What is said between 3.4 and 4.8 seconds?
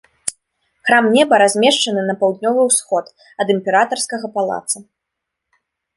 ад імператарскага палаца.